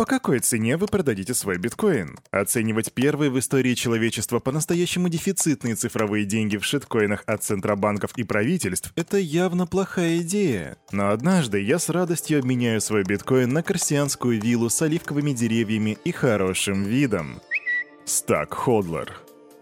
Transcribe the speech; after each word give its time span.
По 0.00 0.06
какой 0.06 0.38
цене 0.38 0.78
вы 0.78 0.86
продадите 0.86 1.34
свой 1.34 1.58
биткоин? 1.58 2.16
Оценивать 2.30 2.90
первые 2.90 3.30
в 3.30 3.38
истории 3.38 3.74
человечества 3.74 4.38
по-настоящему 4.38 5.10
дефицитные 5.10 5.74
цифровые 5.74 6.24
деньги 6.24 6.56
в 6.56 6.64
шиткоинах 6.64 7.22
от 7.26 7.42
центробанков 7.44 8.12
и 8.16 8.24
правительств– 8.24 8.94
это 8.96 9.18
явно 9.18 9.66
плохая 9.66 10.20
идея. 10.20 10.78
Но 10.90 11.10
однажды 11.10 11.60
я 11.60 11.78
с 11.78 11.90
радостью 11.90 12.38
обменяю 12.38 12.80
свой 12.80 13.02
биткоин 13.04 13.52
на 13.52 13.62
корсианскую 13.62 14.40
виллу 14.40 14.70
с 14.70 14.80
оливковыми 14.80 15.32
деревьями 15.32 15.98
и 16.02 16.12
хорошим 16.12 16.82
видом. 16.84 17.42
Стак 18.06 18.54
Ходлер 18.54 19.12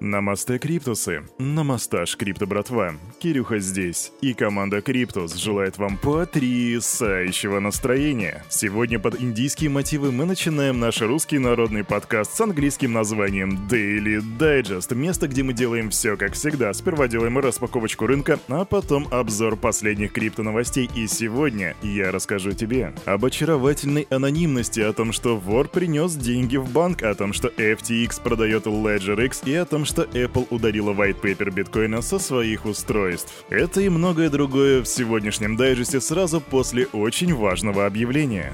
Намасте, 0.01 0.59
Криптусы! 0.59 1.25
Намастаж, 1.39 2.17
Крипто 2.17 2.47
братва! 2.47 2.95
Кирюха 3.19 3.59
здесь, 3.59 4.13
и 4.21 4.33
команда 4.33 4.81
Криптус 4.81 5.35
желает 5.35 5.77
вам 5.77 5.97
потрясающего 5.97 7.59
настроения. 7.59 8.45
Сегодня 8.49 9.01
под 9.01 9.21
индийские 9.21 9.71
мотивы 9.71 10.13
мы 10.13 10.25
начинаем 10.25 10.79
наш 10.79 11.03
русский 11.03 11.41
народный 11.41 11.83
подкаст 11.83 12.37
с 12.37 12.41
английским 12.41 12.93
названием 12.93 13.67
Daily 13.69 14.23
Digest. 14.39 14.95
Место, 14.95 15.27
где 15.27 15.43
мы 15.43 15.53
делаем 15.53 15.91
все 15.91 16.17
как 16.17 16.35
всегда. 16.35 16.73
Сперва 16.75 17.09
делаем 17.09 17.37
распаковочку 17.39 18.07
рынка, 18.07 18.39
а 18.47 18.65
потом 18.65 19.09
обзор 19.11 19.57
последних 19.57 20.13
крипто 20.13 20.45
новостей. 20.45 20.89
И 20.95 21.09
сегодня 21.09 21.75
я 21.83 22.13
расскажу 22.13 22.53
тебе 22.53 22.95
об 23.05 23.25
очаровательной 23.25 24.07
анонимности, 24.11 24.79
о 24.79 24.93
том, 24.93 25.13
что 25.13 25.37
вор 25.37 25.67
принес 25.69 26.15
деньги 26.15 26.57
в 26.57 26.71
банк, 26.71 27.03
о 27.03 27.17
том, 27.17 27.33
что 27.33 27.49
FTX 27.49 28.23
продает 28.23 28.67
Ledger 28.67 29.25
X 29.25 29.43
и 29.45 29.55
о 29.55 29.65
том, 29.65 29.87
что 29.89 30.03
Apple 30.03 30.47
ударила 30.51 30.93
white 30.93 31.21
paper 31.21 31.51
биткоина 31.51 32.03
со 32.03 32.19
своих 32.19 32.67
устройств. 32.67 33.45
Это 33.49 33.81
и 33.81 33.89
многое 33.89 34.31
другое 34.31 34.83
в 34.83 34.87
сегодняшнем 34.87 35.57
дайджесте 35.57 36.01
сразу 36.01 36.41
после 36.41 36.87
очень 36.93 37.35
важного 37.35 37.87
объявления. 37.87 38.53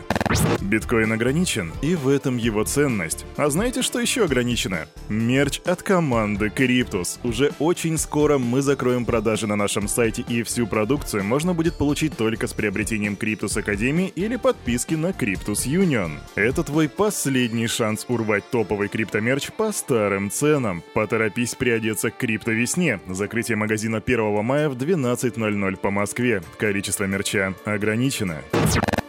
Биткоин 0.61 1.13
ограничен, 1.13 1.73
и 1.83 1.95
в 1.95 2.09
этом 2.09 2.39
его 2.39 2.65
ценность. 2.65 3.27
А 3.37 3.51
знаете, 3.51 3.83
что 3.83 4.01
еще 4.01 4.25
ограничено? 4.25 4.87
Мерч 5.09 5.61
от 5.61 5.83
команды 5.83 6.47
Cryptus. 6.47 7.19
Уже 7.23 7.53
очень 7.59 7.99
скоро 7.99 8.39
мы 8.39 8.63
закроем 8.63 9.05
продажи 9.05 9.47
на 9.47 9.57
нашем 9.57 9.87
сайте, 9.87 10.25
и 10.27 10.43
всю 10.43 10.67
продукцию 10.67 11.25
можно 11.25 11.53
будет 11.53 11.77
получить 11.77 12.17
только 12.17 12.47
с 12.47 12.55
приобретением 12.55 13.15
Cryptus 13.21 13.59
Академии 13.59 14.13
или 14.17 14.37
подписки 14.37 14.95
на 14.95 15.09
Cryptus 15.09 15.67
Union. 15.67 16.13
Это 16.35 16.63
твой 16.63 16.89
последний 16.89 17.67
шанс 17.67 18.07
урвать 18.09 18.49
топовый 18.51 18.89
криптомерч 18.89 19.53
по 19.53 19.73
старым 19.73 20.31
ценам. 20.31 20.83
Поторопись 20.95 21.24
приодеться 21.55 22.11
к 22.11 22.19
крипто-весне. 22.19 23.01
Закрытие 23.09 23.57
магазина 23.57 24.03
1 24.05 24.45
мая 24.45 24.69
в 24.69 24.77
12.00 24.77 25.77
по 25.77 25.91
Москве. 25.91 26.43
Количество 26.59 27.05
мерча 27.05 27.55
ограничено. 27.65 28.43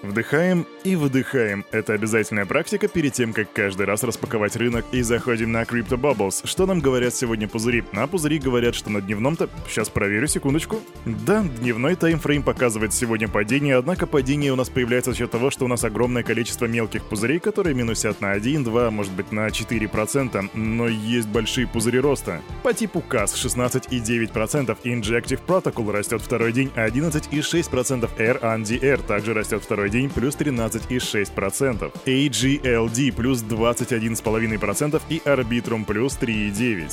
Вдыхаем 0.05 0.67
и 0.83 0.95
выдыхаем. 0.95 1.65
Это 1.71 1.93
обязательная 1.93 2.45
практика 2.45 2.87
перед 2.87 3.13
тем, 3.13 3.33
как 3.33 3.51
каждый 3.51 3.87
раз 3.87 4.03
распаковать 4.03 4.55
рынок 4.55 4.85
и 4.91 5.01
заходим 5.01 5.51
на 5.51 5.63
Crypto 5.63 5.97
Bubbles. 5.97 6.45
Что 6.45 6.67
нам 6.67 6.79
говорят 6.79 7.15
сегодня 7.15 7.47
пузыри? 7.47 7.83
На 7.91 8.05
пузыри 8.05 8.37
говорят, 8.37 8.75
что 8.75 8.91
на 8.91 9.01
дневном-то... 9.01 9.49
Сейчас 9.67 9.89
проверю, 9.89 10.27
секундочку. 10.27 10.79
Да, 11.05 11.43
дневной 11.43 11.95
таймфрейм 11.95 12.43
показывает 12.43 12.93
сегодня 12.93 13.27
падение, 13.27 13.77
однако 13.77 14.05
падение 14.05 14.53
у 14.53 14.55
нас 14.55 14.69
появляется 14.69 15.11
за 15.11 15.17
счет 15.17 15.31
того, 15.31 15.49
что 15.49 15.65
у 15.65 15.67
нас 15.67 15.83
огромное 15.83 16.21
количество 16.21 16.65
мелких 16.65 17.03
пузырей, 17.03 17.39
которые 17.39 17.73
минусят 17.73 18.21
на 18.21 18.31
1, 18.31 18.63
2, 18.63 18.91
может 18.91 19.11
быть 19.13 19.31
на 19.31 19.47
4%, 19.47 20.49
но 20.53 20.87
есть 20.87 21.27
большие 21.29 21.65
пузыри 21.67 21.99
роста. 21.99 22.41
По 22.61 22.73
типу 22.73 23.03
CAS 23.07 23.33
16,9%, 23.33 24.77
Injective 24.83 25.39
Protocol 25.47 25.91
растет 25.91 26.21
второй 26.21 26.51
день, 26.51 26.71
11,6% 26.75 28.09
RNDR 28.17 29.01
также 29.07 29.33
растет 29.33 29.63
второй 29.63 29.89
день, 29.89 29.94
день 29.95 30.09
плюс 30.09 30.35
13,6%, 30.35 31.89
AGLD 32.05 33.13
плюс 33.13 33.41
21,5% 33.43 35.01
и 35.07 35.21
Arbitrum 35.23 35.85
плюс 35.85 36.17
3,9%. 36.19 36.91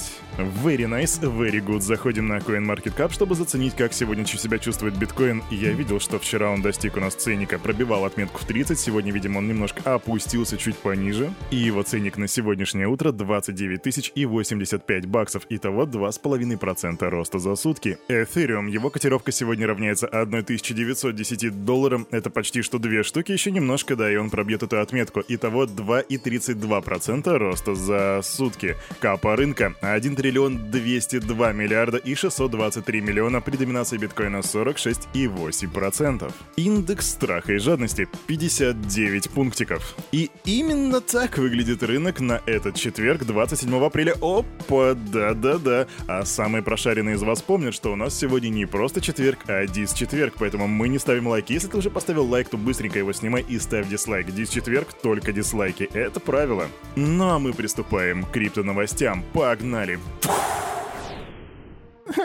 Very 0.63 0.87
nice, 0.87 1.21
very 1.21 1.61
good. 1.61 1.81
Заходим 1.81 2.29
на 2.29 2.39
CoinMarketCap, 2.39 3.13
чтобы 3.13 3.35
заценить, 3.35 3.75
как 3.75 3.93
сегодня 3.93 4.25
себя 4.25 4.59
чувствует 4.59 4.97
биткоин. 4.97 5.43
Я 5.51 5.73
видел, 5.73 5.99
что 5.99 6.19
вчера 6.19 6.49
он 6.51 6.63
достиг 6.63 6.97
у 6.97 7.01
нас 7.01 7.15
ценника, 7.15 7.59
пробивал 7.59 8.05
отметку 8.05 8.39
в 8.39 8.45
30, 8.45 8.79
сегодня, 8.79 9.13
видимо, 9.13 9.39
он 9.39 9.49
немножко 9.49 9.95
опустился 9.95 10.57
чуть 10.57 10.77
пониже. 10.77 11.33
И 11.51 11.57
его 11.57 11.83
ценник 11.83 12.17
на 12.17 12.29
сегодняшнее 12.29 12.87
утро 12.87 13.11
29 13.11 13.83
тысяч 13.83 14.13
и 14.15 14.25
85 14.25 15.07
баксов. 15.07 15.43
Итого 15.51 15.87
2,5% 15.87 17.09
роста 17.09 17.39
за 17.41 17.57
сутки. 17.57 17.99
Ethereum, 18.09 18.71
его 18.71 18.91
котировка 18.91 19.33
сегодня 19.33 19.67
равняется 19.67 20.07
1910 20.07 21.65
долларам. 21.65 22.07
Это 22.13 22.31
почти 22.31 22.63
что 22.63 22.79
2 22.79 22.82
две 22.83 23.03
штуки 23.03 23.33
еще 23.33 23.51
немножко, 23.51 23.97
да, 23.97 24.13
и 24.13 24.17
он 24.17 24.29
пробьет 24.29 24.63
эту 24.63 24.79
отметку. 24.81 25.23
Итого 25.27 25.65
2,32% 25.65 27.39
роста 27.39 27.75
за 27.75 28.21
сутки. 28.23 28.77
Капа 29.01 29.37
рынка 29.37 29.75
1 29.81 30.17
триллион 30.17 30.71
202 30.71 31.53
миллиарда 31.53 31.97
и 31.97 32.15
623 32.15 33.01
миллиона 33.01 33.41
при 33.41 33.57
доминации 33.57 33.97
биткоина 33.97 34.39
46,8%. 34.39 36.33
Индекс 36.57 37.09
страха 37.11 37.55
и 37.55 37.59
жадности 37.59 38.09
59 38.27 39.31
пунктиков. 39.31 39.97
И 40.11 40.31
именно 40.45 41.01
так 41.01 41.39
выглядит 41.39 41.83
рынок 41.83 42.21
на 42.21 42.43
этот 42.45 42.75
четверг, 42.75 43.25
27 43.25 43.75
апреля. 43.85 44.15
Опа, 44.21 44.95
да-да-да. 44.95 45.87
А 46.09 46.25
самые 46.25 46.63
прошаренные 46.63 47.15
из 47.15 47.23
вас 47.23 47.41
помнят, 47.43 47.75
что 47.75 47.93
у 47.93 47.97
нас 47.97 48.19
сегодня 48.19 48.49
не 48.49 48.67
просто 48.67 49.01
четверг, 49.01 49.39
а 49.47 49.67
дис-четверг, 49.67 50.35
поэтому 50.39 50.67
мы 50.67 50.89
не 50.89 50.99
ставим 50.99 51.29
лайки. 51.29 51.53
Если 51.53 51.69
ты 51.69 51.79
уже 51.79 51.89
поставил 51.89 52.27
лайк, 52.27 52.49
то 52.49 52.57
быстро 52.57 52.72
быстренько 52.73 52.99
его 52.99 53.13
снимай 53.13 53.45
и 53.47 53.59
ставь 53.59 53.87
дизлайк. 53.87 54.33
Дис-четверг 54.33 54.95
только 55.03 55.31
дизлайки. 55.31 55.91
Это 55.93 56.21
правило. 56.21 56.69
Ну 56.97 57.29
а 57.29 57.39
мы 57.39 57.53
приступаем 57.53 58.25
к 58.25 58.31
крипто-новостям. 58.31 59.23
Погнали! 59.35 59.99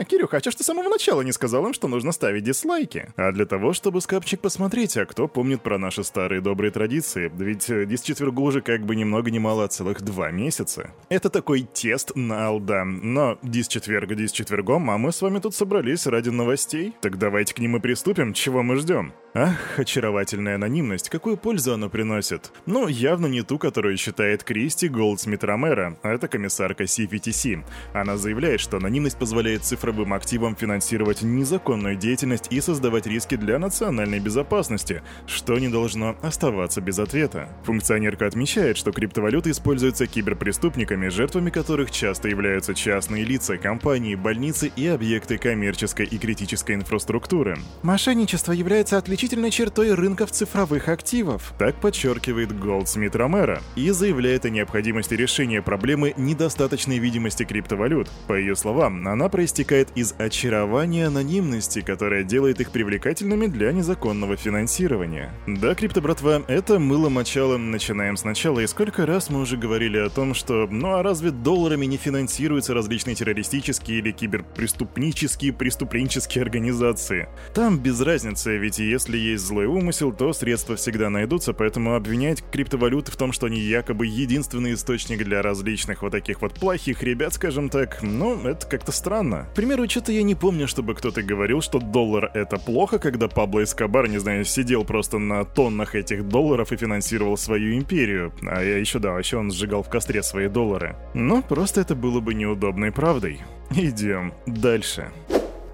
Кирюха, 0.09 0.37
а 0.37 0.41
чё 0.41 0.51
ж 0.51 0.55
ты 0.55 0.63
с 0.63 0.67
самого 0.67 0.89
начала 0.89 1.21
не 1.21 1.31
сказал 1.31 1.65
им, 1.65 1.73
что 1.73 1.87
нужно 1.87 2.11
ставить 2.11 2.43
дизлайки? 2.43 3.09
А 3.15 3.31
для 3.31 3.45
того, 3.45 3.73
чтобы 3.73 4.01
скапчик 4.01 4.39
посмотреть, 4.39 4.97
а 4.97 5.05
кто 5.05 5.27
помнит 5.27 5.61
про 5.61 5.77
наши 5.77 6.03
старые 6.03 6.41
добрые 6.41 6.71
традиции? 6.71 7.31
Ведь 7.37 7.69
э, 7.69 7.85
дисчетвергу 7.85 8.43
уже 8.43 8.61
как 8.61 8.85
бы 8.85 8.95
ни 8.95 9.03
много 9.03 9.31
ни 9.31 9.39
мало, 9.39 9.65
а 9.65 9.67
целых 9.67 10.01
два 10.01 10.31
месяца. 10.31 10.91
Это 11.09 11.29
такой 11.29 11.67
тест 11.73 12.13
на 12.15 12.47
алда. 12.47 12.83
Но 12.85 13.37
дисчетверг 13.43 14.15
дисчетвергом, 14.15 14.89
а 14.89 14.97
мы 14.97 15.11
с 15.11 15.21
вами 15.21 15.39
тут 15.39 15.55
собрались 15.55 16.07
ради 16.07 16.29
новостей. 16.29 16.93
Так 17.01 17.17
давайте 17.17 17.53
к 17.53 17.59
ним 17.59 17.77
и 17.77 17.79
приступим, 17.79 18.33
чего 18.33 18.63
мы 18.63 18.77
ждем? 18.77 19.13
Ах, 19.39 19.77
очаровательная 19.77 20.55
анонимность, 20.55 21.09
какую 21.09 21.37
пользу 21.37 21.75
она 21.75 21.89
приносит? 21.89 22.51
Ну, 22.65 22.87
явно 22.87 23.27
не 23.27 23.43
ту, 23.43 23.59
которую 23.59 23.95
считает 23.95 24.43
Кристи 24.43 24.87
Голдсмит 24.87 25.43
Ромеро, 25.43 25.95
а 26.01 26.09
это 26.09 26.27
комиссарка 26.27 26.85
CFTC. 26.85 27.63
Она 27.93 28.17
заявляет, 28.17 28.59
что 28.59 28.77
анонимность 28.77 29.19
позволяет 29.19 29.63
цифровым 29.63 30.13
активам 30.13 30.55
финансировать 30.55 31.21
незаконную 31.21 31.97
деятельность 31.97 32.47
и 32.49 32.59
создавать 32.59 33.05
риски 33.05 33.35
для 33.35 33.59
национальной 33.59 34.19
безопасности, 34.19 35.03
что 35.27 35.59
не 35.59 35.67
должно 35.67 36.17
оставаться 36.23 36.81
без 36.81 36.97
ответа. 36.97 37.47
Функционерка 37.63 38.25
отмечает, 38.25 38.75
что 38.75 38.91
криптовалюты 38.91 39.51
используются 39.51 40.07
киберпреступниками, 40.07 41.09
жертвами 41.09 41.51
которых 41.51 41.91
часто 41.91 42.27
являются 42.27 42.73
частные 42.73 43.23
лица, 43.23 43.57
компании, 43.57 44.15
больницы 44.15 44.71
и 44.75 44.87
объекты 44.87 45.37
коммерческой 45.37 46.07
и 46.07 46.17
критической 46.17 46.73
инфраструктуры. 46.73 47.59
Мошенничество 47.83 48.51
является 48.51 48.97
отличительным 48.97 49.26
отличительной 49.27 49.51
чертой 49.51 49.93
рынков 49.93 50.31
цифровых 50.31 50.87
активов. 50.87 51.53
Так 51.59 51.75
подчеркивает 51.81 52.57
Голдсмит 52.57 53.13
Ромеро 53.13 53.61
и 53.75 53.89
заявляет 53.89 54.45
о 54.45 54.49
необходимости 54.49 55.15
решения 55.15 55.61
проблемы 55.61 56.13
недостаточной 56.15 56.97
видимости 56.97 57.43
криптовалют. 57.43 58.09
По 58.27 58.33
ее 58.33 58.55
словам, 58.55 59.05
она 59.05 59.27
проистекает 59.27 59.89
из 59.95 60.13
очарования 60.17 61.07
анонимности, 61.07 61.81
которая 61.81 62.23
делает 62.23 62.61
их 62.61 62.71
привлекательными 62.71 63.47
для 63.47 63.73
незаконного 63.73 64.37
финансирования. 64.37 65.33
Да, 65.45 65.75
крипто-братва, 65.75 66.43
это 66.47 66.79
мыло 66.79 67.09
мочало, 67.09 67.57
начинаем 67.57 68.15
сначала, 68.15 68.61
и 68.61 68.67
сколько 68.67 69.05
раз 69.05 69.29
мы 69.29 69.41
уже 69.41 69.57
говорили 69.57 69.97
о 69.97 70.09
том, 70.09 70.33
что 70.33 70.67
ну 70.71 70.93
а 70.93 71.03
разве 71.03 71.31
долларами 71.31 71.85
не 71.85 71.97
финансируются 71.97 72.73
различные 72.73 73.15
террористические 73.15 73.99
или 73.99 74.11
киберпреступнические 74.11 75.51
преступленческие 75.51 76.43
организации? 76.43 77.27
Там 77.53 77.77
без 77.77 77.99
разницы, 77.99 78.57
ведь 78.57 78.79
если 78.79 79.06
если 79.07 79.17
есть 79.17 79.45
злой 79.45 79.67
умысел, 79.67 80.11
то 80.11 80.33
средства 80.33 80.75
всегда 80.75 81.09
найдутся, 81.09 81.53
поэтому 81.53 81.95
обвинять 81.95 82.43
криптовалюты 82.51 83.09
в 83.09 83.15
том, 83.15 83.31
что 83.31 83.45
они 83.45 83.59
якобы 83.59 84.05
единственный 84.05 84.73
источник 84.73 85.23
для 85.23 85.41
различных 85.41 86.01
вот 86.01 86.11
таких 86.11 86.41
вот 86.41 86.53
плохих 86.53 87.03
ребят, 87.03 87.33
скажем 87.33 87.69
так, 87.69 87.99
ну, 88.01 88.37
это 88.45 88.67
как-то 88.67 88.91
странно. 88.91 89.47
К 89.53 89.55
примеру, 89.55 89.87
что-то 89.87 90.11
я 90.11 90.23
не 90.23 90.35
помню, 90.35 90.67
чтобы 90.67 90.93
кто-то 90.93 91.23
говорил, 91.23 91.61
что 91.61 91.79
доллар 91.79 92.31
это 92.33 92.57
плохо, 92.57 92.99
когда 92.99 93.29
Пабло 93.29 93.63
Эскобар, 93.63 94.09
не 94.09 94.17
знаю, 94.17 94.43
сидел 94.43 94.83
просто 94.83 95.19
на 95.19 95.45
тоннах 95.45 95.95
этих 95.95 96.27
долларов 96.27 96.73
и 96.73 96.77
финансировал 96.77 97.37
свою 97.37 97.77
империю. 97.77 98.33
А 98.41 98.61
я 98.61 98.77
еще, 98.77 98.99
да, 98.99 99.17
еще 99.17 99.37
он 99.37 99.51
сжигал 99.51 99.83
в 99.83 99.89
костре 99.89 100.21
свои 100.21 100.49
доллары. 100.49 100.97
Но 101.13 101.41
просто 101.41 101.79
это 101.79 101.95
было 101.95 102.19
бы 102.19 102.33
неудобной 102.33 102.91
правдой. 102.91 103.39
Идем 103.71 104.33
дальше. 104.45 105.11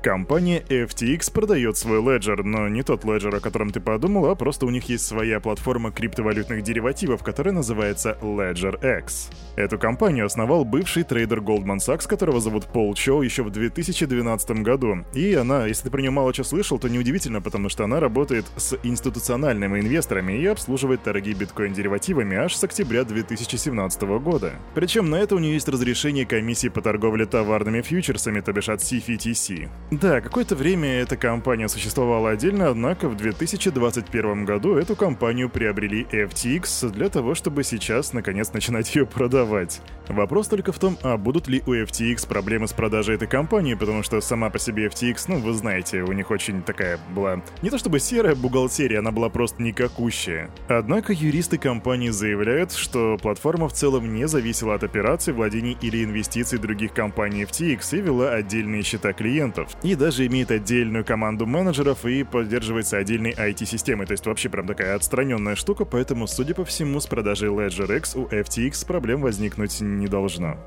Компания 0.04 0.62
FTX 0.68 1.32
продает 1.32 1.78
свой 1.78 2.00
Ledger, 2.00 2.44
но 2.44 2.68
не 2.68 2.84
тот 2.84 3.06
Ledger, 3.06 3.38
о 3.38 3.40
котором 3.40 3.70
ты 3.70 3.80
подумал, 3.80 4.26
а 4.26 4.36
просто 4.36 4.66
у 4.66 4.70
них 4.70 4.90
есть 4.90 5.06
своя 5.06 5.40
платформа 5.40 5.94
криптовалютных 5.94 6.62
деривативов, 6.62 7.24
которая 7.24 7.54
называется 7.54 8.18
Ledger 8.22 9.00
X. 9.00 9.30
Эту 9.56 9.80
компанию 9.80 10.26
основал 10.26 10.66
бывший 10.66 11.04
трейдер 11.04 11.40
Goldman 11.40 11.78
Sachs, 11.78 12.06
которого 12.06 12.42
зовут 12.42 12.66
Пол 12.66 12.94
Чоу, 12.96 13.22
еще 13.22 13.44
в 13.44 13.50
2012 13.52 14.62
году. 14.62 15.06
И 15.14 15.36
она, 15.36 15.68
если 15.68 15.84
ты 15.84 15.90
про 15.90 16.02
нее 16.02 16.12
мало 16.12 16.34
чего 16.34 16.44
слышал, 16.44 16.78
то 16.80 16.90
неудивительно, 16.90 17.42
потому 17.42 17.70
что 17.70 17.86
она 17.86 18.02
работает 18.02 18.46
с 18.58 18.78
институциональными 18.84 19.80
инвесторами 19.80 20.34
и 20.34 20.46
обслуживает 20.48 21.04
торги 21.04 21.32
биткоин-деривативами 21.32 22.36
аж 22.36 22.56
с 22.56 22.64
октября 22.66 23.06
2017 23.06 24.02
года. 24.20 24.52
Причем 24.76 25.10
на 25.10 25.16
это 25.16 25.36
у 25.36 25.40
нее 25.40 25.54
есть 25.54 25.70
разрешение 25.70 26.26
комиссии 26.26 26.68
по 26.68 26.82
торговле 26.82 27.26
товарными 27.26 27.82
фьючерсами, 27.82 28.42
то 28.42 28.52
бишь 28.52 28.68
от 28.68 28.82
CFTC. 28.82 29.70
Да, 30.02 30.22
какое-то 30.22 30.56
время 30.56 30.90
эта 31.02 31.16
компания 31.16 31.70
существовала 31.70 32.32
отдельно, 32.32 32.70
однако 32.70 33.08
в 33.08 33.16
2021 33.16 34.44
году 34.44 34.76
эту 34.76 34.96
компанию 34.96 35.52
приобрели 35.52 36.08
FTX 36.12 36.90
для 36.90 37.10
того, 37.10 37.36
чтобы 37.36 37.64
сейчас 37.64 38.12
наконец 38.12 38.54
начинать 38.54 38.96
ее 38.96 39.06
продавать. 39.06 39.82
Вопрос 40.08 40.48
только 40.48 40.72
в 40.72 40.80
том, 40.80 40.98
а 41.02 41.18
будут 41.18 41.48
ли 41.48 41.64
у 41.66 41.74
FTX 41.74 42.28
проблемы 42.28 42.68
с 42.68 42.74
продажей 42.74 43.16
этой 43.16 43.28
компании, 43.28 43.74
потому 43.74 44.04
что 44.04 44.20
сама 44.22 44.50
по 44.50 44.60
себе 44.60 44.88
FTX, 44.88 45.26
ну 45.28 45.40
вы 45.40 45.54
знаете, 45.54 46.02
у 46.02 46.12
них 46.12 46.32
очень 46.32 46.62
такая 46.62 47.00
была 47.14 47.42
не 47.62 47.70
то 47.70 47.78
чтобы 47.78 48.00
серая 48.00 48.36
бухгалтерия, 48.36 49.00
она 49.00 49.12
была 49.12 49.30
просто 49.30 49.62
никакущая. 49.62 50.50
Однако 50.68 51.14
юристы 51.14 51.58
компании 51.58 52.10
заявляют, 52.10 52.74
что 52.74 53.18
платформа 53.22 53.70
в 53.70 53.74
целом 53.74 54.14
не 54.14 54.28
зависела 54.28 54.76
от 54.76 54.84
операций, 54.84 55.34
владений 55.34 55.78
или 55.82 56.04
инвестиций 56.04 56.60
других 56.60 56.94
компаний 56.94 57.44
FTX 57.44 57.98
и 57.98 58.02
вела 58.02 58.34
отдельные 58.34 58.84
счета 58.84 59.14
клиентов 59.14 59.76
и 59.84 59.96
даже 59.96 60.26
имеет 60.28 60.52
отдельную 60.52 61.06
команду 61.06 61.46
менеджеров 61.46 62.06
и 62.06 62.24
поддерживается 62.24 62.98
отдельной 62.98 63.32
IT-системой, 63.32 64.06
то 64.06 64.12
есть 64.12 64.26
вообще 64.26 64.50
прям 64.50 64.68
такая 64.68 64.96
отстраненная 64.96 65.56
штука, 65.56 65.86
поэтому, 65.86 66.28
судя 66.28 66.54
по 66.54 66.66
всему, 66.66 67.00
с 67.00 67.08
продажей 67.08 67.50
Ledger 67.50 67.98
X 67.98 68.16
у 68.16 68.26
FTX 68.26 68.86
проблем 68.86 69.22
возникнуть 69.22 69.82
не 69.82 70.03
должно. 70.08 70.58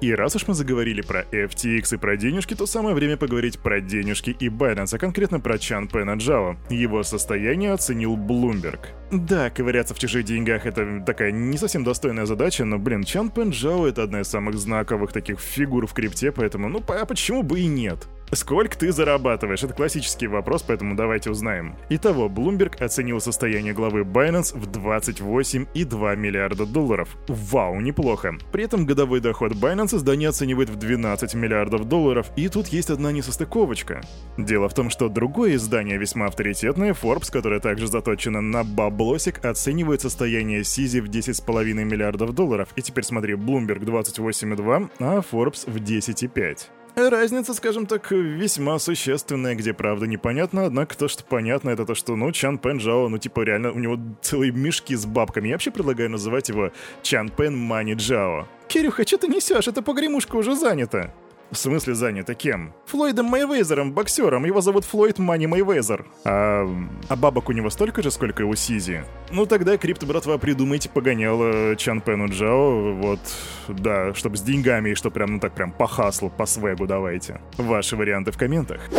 И 0.00 0.14
раз 0.14 0.36
уж 0.36 0.46
мы 0.46 0.52
заговорили 0.52 1.00
про 1.00 1.22
FTX 1.22 1.94
и 1.94 1.96
про 1.96 2.16
денежки, 2.18 2.54
то 2.54 2.66
самое 2.66 2.94
время 2.94 3.16
поговорить 3.16 3.58
про 3.58 3.80
денежки 3.80 4.36
и 4.38 4.48
Binance, 4.48 4.94
а 4.94 4.98
конкретно 4.98 5.40
про 5.40 5.58
Чан 5.58 5.88
Пэна 5.88 6.16
Джао. 6.16 6.56
Его 6.68 7.02
состояние 7.04 7.72
оценил 7.72 8.14
Bloomberg. 8.14 8.80
Да, 9.10 9.48
ковыряться 9.48 9.94
в 9.94 9.98
чужих 9.98 10.24
деньгах— 10.24 10.66
это 10.66 11.02
такая 11.06 11.30
не 11.30 11.56
совсем 11.56 11.84
достойная 11.84 12.26
задача, 12.26 12.66
но, 12.66 12.78
блин, 12.78 13.04
Чан 13.04 13.30
Пен 13.30 13.50
Джао— 13.50 13.86
это 13.88 14.02
одна 14.02 14.20
из 14.20 14.28
самых 14.28 14.56
знаковых 14.56 15.12
таких 15.12 15.40
фигур 15.40 15.86
в 15.86 15.94
крипте, 15.94 16.32
поэтому, 16.32 16.68
ну, 16.68 16.82
а 16.86 17.06
почему 17.06 17.42
бы 17.42 17.60
и 17.60 17.66
нет? 17.66 18.06
Сколько 18.34 18.76
ты 18.76 18.90
зарабатываешь? 18.90 19.62
Это 19.62 19.74
классический 19.74 20.26
вопрос, 20.26 20.62
поэтому 20.62 20.96
давайте 20.96 21.30
узнаем. 21.30 21.76
Итого, 21.88 22.28
Bloomberg 22.28 22.82
оценил 22.82 23.20
состояние 23.20 23.72
главы 23.72 24.00
Binance 24.00 24.58
в 24.58 24.68
28,2 24.68 26.16
миллиарда 26.16 26.66
долларов. 26.66 27.16
Вау, 27.28 27.80
неплохо. 27.80 28.34
При 28.50 28.64
этом 28.64 28.86
годовой 28.86 29.20
доход 29.20 29.52
Binance 29.52 29.96
издание 29.96 30.30
оценивает 30.30 30.68
в 30.68 30.76
12 30.76 31.34
миллиардов 31.34 31.88
долларов, 31.88 32.26
и 32.36 32.48
тут 32.48 32.68
есть 32.68 32.90
одна 32.90 33.12
несостыковочка. 33.12 34.00
Дело 34.36 34.68
в 34.68 34.74
том, 34.74 34.90
что 34.90 35.08
другое 35.08 35.54
издание, 35.54 35.96
весьма 35.96 36.26
авторитетное, 36.26 36.92
Forbes, 36.92 37.30
которое 37.30 37.60
также 37.60 37.86
заточено 37.86 38.40
на 38.40 38.64
баблосик, 38.64 39.44
оценивает 39.44 40.00
состояние 40.00 40.64
Сизи 40.64 40.98
в 40.98 41.08
10,5 41.08 41.72
миллиардов 41.84 42.34
долларов. 42.34 42.68
И 42.74 42.82
теперь 42.82 43.04
смотри, 43.04 43.34
Bloomberg 43.34 43.84
28,2, 43.84 44.90
а 44.98 45.20
Forbes 45.20 45.70
в 45.70 45.76
10,5. 45.76 46.58
Разница, 46.96 47.54
скажем 47.54 47.86
так, 47.86 48.12
весьма 48.12 48.78
существенная, 48.78 49.56
где 49.56 49.72
правда 49.74 50.06
непонятно, 50.06 50.66
однако 50.66 50.96
то, 50.96 51.08
что 51.08 51.24
понятно, 51.24 51.70
это 51.70 51.84
то, 51.84 51.96
что, 51.96 52.14
ну, 52.14 52.30
Чан 52.30 52.58
Пен 52.58 52.78
Джао, 52.78 53.08
ну, 53.08 53.18
типа, 53.18 53.40
реально, 53.40 53.72
у 53.72 53.78
него 53.80 53.98
целые 54.22 54.52
мешки 54.52 54.94
с 54.94 55.04
бабками. 55.04 55.48
Я 55.48 55.54
вообще 55.54 55.72
предлагаю 55.72 56.10
называть 56.10 56.48
его 56.48 56.70
Чан 57.02 57.30
Пен 57.30 57.56
Мани 57.56 57.94
Джао. 57.94 58.46
Кирюха, 58.68 59.04
что 59.04 59.18
ты 59.18 59.26
несешь? 59.26 59.66
Эта 59.66 59.82
погремушка 59.82 60.36
уже 60.36 60.54
занята. 60.54 61.12
В 61.54 61.56
смысле 61.56 61.94
занято 61.94 62.34
кем? 62.34 62.72
Флойдом 62.86 63.26
Майвейзером, 63.26 63.92
боксером. 63.92 64.44
Его 64.44 64.60
зовут 64.60 64.84
Флойд 64.86 65.20
Мани 65.20 65.46
Майвейзер. 65.46 66.04
А, 66.24 66.68
а 67.08 67.16
бабок 67.16 67.48
у 67.48 67.52
него 67.52 67.70
столько 67.70 68.02
же, 68.02 68.10
сколько 68.10 68.42
и 68.42 68.46
у 68.46 68.56
CZ? 68.56 69.04
Ну 69.30 69.46
тогда, 69.46 69.76
крипто, 69.78 70.04
братва, 70.04 70.36
придумайте 70.36 70.88
погоняло 70.88 71.76
Чанпену 71.76 72.26
Чжао, 72.26 72.94
вот, 72.94 73.20
да, 73.68 74.12
чтобы 74.14 74.36
с 74.36 74.40
деньгами 74.42 74.90
и 74.90 74.94
что 74.96 75.12
прям, 75.12 75.34
ну 75.34 75.38
так 75.38 75.54
прям 75.54 75.70
по 75.70 75.86
хаслу, 75.86 76.28
по 76.28 76.44
свэгу 76.44 76.88
давайте. 76.88 77.40
Ваши 77.56 77.94
варианты 77.94 78.32
в 78.32 78.36
комментах. 78.36 78.90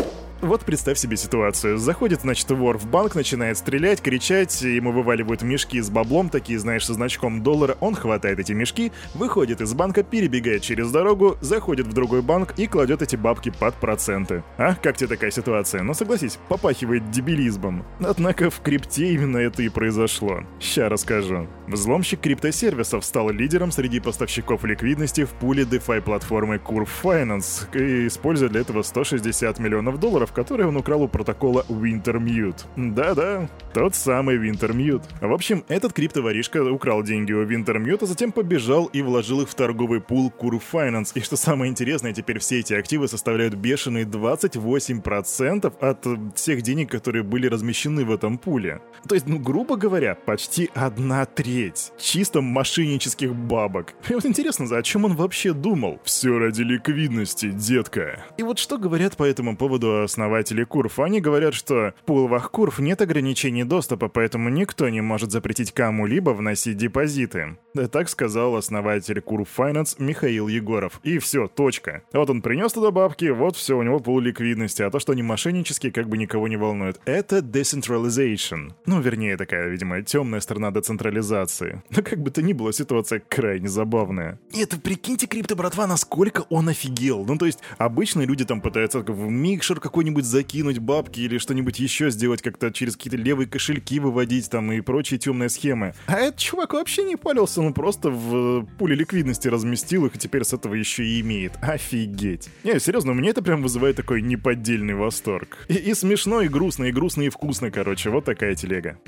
Вот 0.41 0.65
представь 0.65 0.97
себе 0.97 1.17
ситуацию. 1.17 1.77
Заходит, 1.77 2.21
значит, 2.21 2.49
вор 2.51 2.77
в 2.77 2.87
банк, 2.87 3.15
начинает 3.15 3.57
стрелять, 3.57 4.01
кричать, 4.01 4.61
ему 4.61 4.91
вываливают 4.91 5.41
мешки 5.41 5.81
с 5.81 5.89
баблом, 5.89 6.29
такие, 6.29 6.59
знаешь, 6.59 6.85
со 6.85 6.93
значком 6.93 7.41
доллара. 7.41 7.77
Он 7.79 7.95
хватает 7.95 8.39
эти 8.39 8.51
мешки, 8.51 8.91
выходит 9.13 9.61
из 9.61 9.73
банка, 9.73 10.03
перебегает 10.03 10.61
через 10.61 10.91
дорогу, 10.91 11.37
заходит 11.41 11.87
в 11.87 11.93
другой 11.93 12.21
банк 12.21 12.53
и 12.57 12.67
кладет 12.67 13.01
эти 13.01 13.15
бабки 13.15 13.49
под 13.49 13.75
проценты. 13.75 14.43
А, 14.57 14.75
как 14.75 14.97
тебе 14.97 15.07
такая 15.07 15.31
ситуация? 15.31 15.83
Ну 15.83 15.93
согласись, 15.93 16.37
попахивает 16.49 17.09
дебилизмом. 17.11 17.85
Однако 17.99 18.49
в 18.49 18.59
крипте 18.59 19.13
именно 19.13 19.37
это 19.37 19.63
и 19.63 19.69
произошло. 19.69 20.41
Ща 20.59 20.89
расскажу. 20.89 21.47
Взломщик 21.67 22.19
криптосервисов 22.19 23.03
стал 23.03 23.31
лидером 23.31 23.71
среди 23.71 23.99
поставщиков 23.99 24.63
ликвидности 24.63 25.25
в 25.25 25.29
пуле 25.31 25.63
DeFi 25.63 26.01
платформы 26.01 26.57
Curve 26.57 26.89
Finance, 27.01 27.67
используя 28.07 28.49
для 28.49 28.61
этого 28.61 28.83
160 28.83 29.57
миллионов 29.59 29.99
долларов, 29.99 30.24
которые 30.31 30.67
он 30.67 30.77
украл 30.77 31.03
у 31.03 31.07
протокола 31.07 31.65
Wintermute. 31.69 32.65
Да-да, 32.75 33.49
тот 33.73 33.95
самый 33.95 34.37
Wintermute. 34.37 35.03
В 35.21 35.33
общем, 35.33 35.63
этот 35.67 35.93
криптоворишка 35.93 36.63
украл 36.63 37.03
деньги 37.03 37.33
у 37.33 37.45
Wintermute, 37.45 38.03
а 38.03 38.05
затем 38.05 38.31
побежал 38.31 38.85
и 38.85 39.01
вложил 39.01 39.41
их 39.41 39.49
в 39.49 39.55
торговый 39.55 40.01
пул 40.01 40.31
Curve 40.37 40.61
Finance. 40.71 41.11
И 41.15 41.21
что 41.21 41.35
самое 41.35 41.71
интересное, 41.71 42.13
теперь 42.13 42.39
все 42.39 42.59
эти 42.59 42.73
активы 42.73 43.07
составляют 43.07 43.55
бешеные 43.55 44.05
28% 44.05 45.73
от 45.79 46.35
всех 46.35 46.61
денег, 46.61 46.91
которые 46.91 47.23
были 47.23 47.47
размещены 47.47 48.05
в 48.05 48.11
этом 48.11 48.37
пуле. 48.37 48.81
То 49.07 49.15
есть, 49.15 49.27
ну, 49.27 49.39
грубо 49.39 49.75
говоря, 49.75 50.15
почти 50.15 50.69
одна 50.73 51.25
треть. 51.25 51.91
Чисто 51.97 52.41
мошеннических 52.41 53.35
бабок. 53.35 53.93
И 54.09 54.13
вот 54.13 54.25
интересно, 54.25 54.65
о 54.75 54.83
чем 54.83 55.05
он 55.05 55.15
вообще 55.15 55.53
думал? 55.53 55.99
Все 56.03 56.37
ради 56.37 56.61
ликвидности, 56.61 57.51
детка. 57.51 58.23
И 58.37 58.43
вот 58.43 58.59
что 58.59 58.77
говорят 58.77 59.17
по 59.17 59.23
этому 59.23 59.55
поводу 59.57 60.05
основатели 60.15 60.63
Курф? 60.63 60.99
Они 60.99 61.19
говорят, 61.19 61.53
что 61.53 61.93
в 62.01 62.05
пуловых 62.05 62.49
Курф 62.49 62.79
нет 62.79 63.01
ограничений 63.01 63.65
доступа, 63.65 64.07
поэтому 64.07 64.47
никто 64.47 64.87
не 64.87 65.01
может 65.01 65.31
запретить 65.31 65.73
кому-либо 65.73 66.29
вносить 66.29 66.77
депозиты. 66.77 67.57
Да 67.73 67.89
так 67.89 68.07
сказал 68.07 68.55
основатель 68.55 69.19
Курф 69.19 69.49
Finance 69.57 69.95
Михаил 69.99 70.47
Егоров. 70.47 71.01
И 71.03 71.17
все, 71.19 71.47
точка. 71.47 72.03
Вот 72.13 72.29
он 72.29 72.41
принес 72.41 72.71
туда 72.71 72.91
бабки, 72.91 73.25
вот 73.25 73.57
все, 73.57 73.77
у 73.77 73.83
него 73.83 73.99
пул 73.99 74.21
ликвидности, 74.21 74.83
а 74.83 74.89
то, 74.89 74.99
что 74.99 75.11
они 75.11 75.21
мошеннические, 75.21 75.91
как 75.91 76.07
бы 76.07 76.17
никого 76.17 76.47
не 76.47 76.55
волнует. 76.55 77.01
Это 77.03 77.39
decentralization. 77.39 78.71
Ну, 78.85 79.01
вернее, 79.01 79.35
такая, 79.35 79.67
видимо, 79.67 80.01
темная 80.01 80.39
сторона 80.39 80.71
децентрализации. 80.71 81.83
Но 81.89 82.01
как 82.01 82.19
бы 82.19 82.31
то 82.31 82.41
ни 82.41 82.53
было, 82.53 82.71
ситуация 82.71 83.19
крайне 83.19 83.67
забавная. 83.67 84.39
И 84.53 84.61
это, 84.61 84.79
прикиньте, 84.79 85.27
крипто, 85.27 85.57
братва, 85.57 85.87
насколько 85.87 86.45
он 86.49 86.69
офигел. 86.69 87.25
Ну, 87.25 87.37
то 87.37 87.45
есть, 87.45 87.59
обычные 87.77 88.25
люди 88.25 88.45
там 88.45 88.61
пытаются 88.61 88.99
в 88.99 89.29
микшер 89.29 89.81
какой-нибудь 90.05 90.25
закинуть 90.25 90.77
бабки 90.77 91.19
или 91.21 91.39
что-нибудь 91.39 91.79
еще 91.79 92.11
сделать, 92.11 92.43
как-то 92.43 92.71
через 92.71 92.95
какие-то 92.95 93.17
левые 93.17 93.47
кошельки 93.47 93.99
выводить 93.99 94.51
там 94.51 94.71
и 94.71 94.81
прочие 94.81 95.17
темные 95.17 95.49
схемы. 95.49 95.95
А 96.05 96.19
этот 96.19 96.37
чувак 96.37 96.73
вообще 96.73 97.03
не 97.03 97.15
палился, 97.15 97.61
он 97.61 97.73
просто 97.73 98.11
в 98.11 98.67
пуле 98.77 98.95
ликвидности 98.95 99.47
разместил 99.47 100.05
их 100.05 100.15
и 100.15 100.19
теперь 100.19 100.43
с 100.43 100.53
этого 100.53 100.75
еще 100.75 101.03
и 101.03 101.21
имеет. 101.21 101.53
Офигеть. 101.59 102.49
Не, 102.63 102.79
серьезно, 102.79 103.11
меня 103.11 103.31
это 103.31 103.41
прям 103.41 103.63
вызывает 103.63 103.95
такой 103.95 104.21
неподдельный 104.21 104.93
восторг. 104.93 105.65
И, 105.69 105.73
и 105.73 105.95
смешно, 105.95 106.41
и 106.41 106.47
грустно, 106.47 106.83
и 106.83 106.91
грустно, 106.91 107.23
и 107.23 107.29
вкусно, 107.29 107.71
короче. 107.71 108.11
Вот 108.11 108.25
такая 108.25 108.53
телега. 108.53 108.99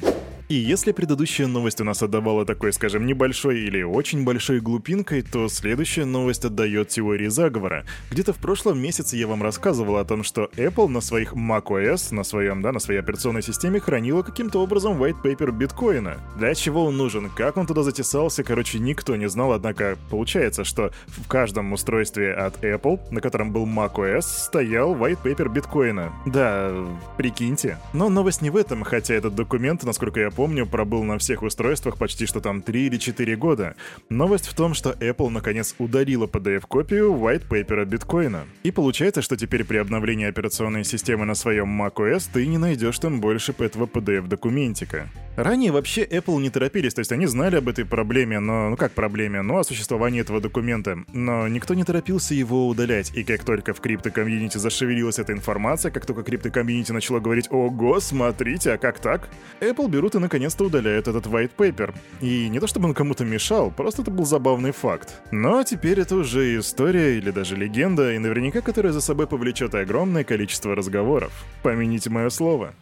И 0.49 0.55
если 0.55 0.93
предыдущая 0.93 1.45
новость 1.45 1.81
у 1.81 1.83
нас 1.83 2.01
отдавала 2.01 2.45
такой, 2.45 2.71
скажем, 2.71 3.05
небольшой 3.05 3.59
или 3.59 3.81
очень 3.83 4.23
большой 4.23 4.61
глупинкой, 4.61 5.21
то 5.21 5.49
следующая 5.49 6.05
новость 6.05 6.45
отдает 6.45 6.87
теории 6.87 7.27
заговора. 7.27 7.83
Где-то 8.11 8.31
в 8.31 8.37
прошлом 8.37 8.79
месяце 8.79 9.17
я 9.17 9.27
вам 9.27 9.43
рассказывал 9.43 9.97
о 9.97 10.05
том, 10.05 10.23
что 10.23 10.49
Apple 10.55 10.87
на 10.87 11.01
своих 11.01 11.33
macOS, 11.33 12.15
на 12.15 12.23
своем, 12.23 12.61
да, 12.61 12.71
на 12.71 12.79
своей 12.79 13.01
операционной 13.01 13.43
системе 13.43 13.81
хранила 13.81 14.21
каким-то 14.21 14.59
образом 14.59 15.03
white 15.03 15.21
paper 15.21 15.51
биткоина. 15.51 16.17
Для 16.37 16.55
чего 16.55 16.85
он 16.85 16.95
нужен, 16.95 17.29
как 17.29 17.57
он 17.57 17.67
туда 17.67 17.83
затесался, 17.83 18.45
короче, 18.45 18.79
никто 18.79 19.17
не 19.17 19.27
знал, 19.27 19.51
однако 19.51 19.97
получается, 20.09 20.63
что 20.63 20.93
в 21.07 21.27
каждом 21.27 21.73
устройстве 21.73 22.33
от 22.33 22.63
Apple, 22.63 23.01
на 23.11 23.19
котором 23.19 23.51
был 23.51 23.65
macOS, 23.65 24.21
стоял 24.21 24.95
white 24.95 25.19
paper 25.21 25.49
биткоина. 25.49 26.13
Да, 26.25 26.71
прикиньте. 27.17 27.79
Но 27.91 28.07
новость 28.07 28.41
не 28.41 28.49
в 28.49 28.55
этом, 28.55 28.85
хотя 28.85 29.13
этот 29.13 29.35
документ, 29.35 29.83
насколько 29.83 30.21
я 30.21 30.36
помню, 30.37 30.67
пробыл 30.67 31.03
на 31.03 31.17
всех 31.17 31.41
устройствах 31.41 31.97
почти 31.97 32.27
что 32.27 32.41
там 32.41 32.61
3 32.61 32.85
или 32.85 32.97
4 32.97 33.35
года. 33.37 33.75
Новость 34.09 34.45
в 34.45 34.53
том, 34.53 34.75
что 34.75 34.91
Apple 34.91 35.29
наконец 35.29 35.73
удалила 35.79 36.27
PDF-копию 36.27 37.11
white 37.15 37.47
paper 37.49 37.85
биткоина. 37.85 38.45
И 38.61 38.69
получается, 38.69 39.23
что 39.23 39.35
теперь 39.35 39.63
при 39.63 39.77
обновлении 39.77 40.27
операционной 40.27 40.83
системы 40.83 41.25
на 41.25 41.33
своем 41.33 41.81
macOS 41.81 42.29
ты 42.31 42.45
не 42.45 42.59
найдешь 42.59 42.99
там 42.99 43.19
больше 43.19 43.55
этого 43.57 43.87
PDF-документика. 43.87 45.09
Ранее 45.37 45.71
вообще 45.71 46.03
Apple 46.03 46.41
не 46.41 46.49
торопились, 46.49 46.95
то 46.95 46.99
есть 46.99 47.11
они 47.11 47.27
знали 47.27 47.57
об 47.57 47.69
этой 47.69 47.85
проблеме, 47.85 48.39
но... 48.39 48.71
Ну 48.71 48.75
как 48.75 48.93
проблеме? 48.93 49.43
Ну, 49.43 49.59
о 49.59 49.63
существовании 49.63 50.21
этого 50.21 50.41
документа. 50.41 50.97
Но 51.13 51.47
никто 51.47 51.75
не 51.75 51.83
торопился 51.83 52.33
его 52.33 52.67
удалять, 52.67 53.11
и 53.15 53.23
как 53.23 53.43
только 53.43 53.75
в 53.75 53.79
крипто-комьюнити 53.79 54.57
зашевелилась 54.57 55.19
эта 55.19 55.33
информация, 55.33 55.91
как 55.91 56.07
только 56.07 56.23
крипто-комьюнити 56.23 56.91
начало 56.91 57.19
говорить 57.19 57.51
«Ого, 57.51 57.99
смотрите, 57.99 58.71
а 58.71 58.77
как 58.79 58.97
так?», 58.97 59.29
Apple 59.61 59.87
берут 59.89 60.15
и 60.15 60.19
наконец-то 60.19 60.63
удаляют 60.63 61.07
этот 61.07 61.27
white 61.27 61.51
paper. 61.55 61.93
И 62.19 62.49
не 62.49 62.59
то 62.59 62.65
чтобы 62.65 62.87
он 62.87 62.95
кому-то 62.95 63.23
мешал, 63.23 63.69
просто 63.69 64.01
это 64.01 64.09
был 64.09 64.25
забавный 64.25 64.71
факт. 64.71 65.21
Но 65.29 65.61
теперь 65.61 65.99
это 65.99 66.15
уже 66.15 66.57
история 66.57 67.15
или 67.15 67.29
даже 67.29 67.55
легенда, 67.55 68.11
и 68.15 68.17
наверняка 68.17 68.61
которая 68.61 68.91
за 68.91 69.01
собой 69.01 69.27
повлечет 69.27 69.75
огромное 69.75 70.23
количество 70.23 70.73
разговоров. 70.73 71.31
Помяните 71.61 72.09
мое 72.09 72.31
слово. 72.31 72.73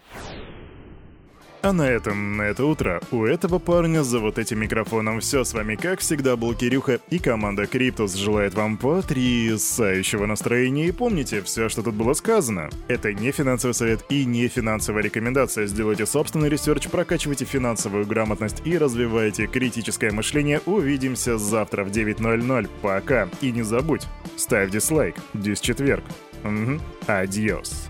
А 1.66 1.74
на 1.74 1.90
этом, 1.90 2.38
на 2.38 2.44
это 2.44 2.64
утро, 2.64 3.02
у 3.10 3.26
этого 3.26 3.58
парня 3.58 4.04
за 4.04 4.20
вот 4.20 4.38
этим 4.38 4.60
микрофоном 4.60 5.20
все. 5.20 5.44
С 5.44 5.52
вами, 5.56 5.74
как 5.74 6.00
всегда, 6.00 6.36
был 6.36 6.54
Кирюха 6.54 7.00
и 7.10 7.18
команда 7.18 7.66
Криптус 7.66 8.14
желает 8.14 8.54
вам 8.54 8.78
потрясающего 8.78 10.28
настроения. 10.28 10.90
И 10.90 10.92
помните, 10.92 11.42
все, 11.42 11.68
что 11.68 11.82
тут 11.82 11.96
было 11.96 12.14
сказано, 12.14 12.70
это 12.88 13.12
не 13.14 13.32
финансовый 13.32 13.72
совет 13.72 14.06
и 14.10 14.26
не 14.26 14.48
финансовая 14.48 15.02
рекомендация. 15.02 15.66
Сделайте 15.66 16.06
собственный 16.06 16.50
ресерч, 16.50 16.88
прокачивайте 16.88 17.46
финансовую 17.46 18.06
грамотность 18.06 18.62
и 18.64 18.78
развивайте 18.78 19.48
критическое 19.48 20.12
мышление. 20.12 20.62
Увидимся 20.68 21.40
завтра 21.40 21.84
в 21.84 21.88
9.00. 21.88 22.70
Пока. 22.84 23.28
И 23.42 23.52
не 23.52 23.64
забудь, 23.64 24.06
ставь 24.38 24.70
дизлайк. 24.70 25.16
Дис 25.34 25.62
четверг. 25.62 26.04
Угу. 26.44 26.80
Адьос. 27.08 27.90